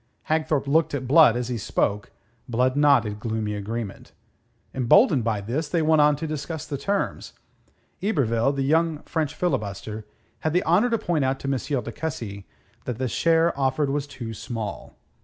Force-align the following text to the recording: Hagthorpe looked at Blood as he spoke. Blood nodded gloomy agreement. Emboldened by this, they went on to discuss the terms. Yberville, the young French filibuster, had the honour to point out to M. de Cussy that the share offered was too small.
Hagthorpe 0.29 0.65
looked 0.65 0.95
at 0.95 1.07
Blood 1.07 1.37
as 1.37 1.49
he 1.49 1.59
spoke. 1.59 2.09
Blood 2.49 2.75
nodded 2.75 3.19
gloomy 3.19 3.53
agreement. 3.53 4.13
Emboldened 4.73 5.23
by 5.23 5.41
this, 5.41 5.69
they 5.69 5.83
went 5.83 6.01
on 6.01 6.15
to 6.15 6.25
discuss 6.25 6.65
the 6.65 6.75
terms. 6.75 7.33
Yberville, 8.01 8.51
the 8.51 8.63
young 8.63 9.03
French 9.03 9.35
filibuster, 9.35 10.03
had 10.39 10.53
the 10.53 10.63
honour 10.63 10.89
to 10.89 10.97
point 10.97 11.23
out 11.23 11.39
to 11.41 11.47
M. 11.47 11.83
de 11.83 11.91
Cussy 11.91 12.47
that 12.85 12.97
the 12.97 13.07
share 13.07 13.53
offered 13.55 13.91
was 13.91 14.07
too 14.07 14.33
small. 14.33 14.95